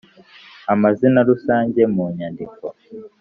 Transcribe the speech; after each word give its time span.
Amazina 0.73 1.19
rusange 1.29 1.81
mu 1.93 2.05
nyandiko 2.17 2.65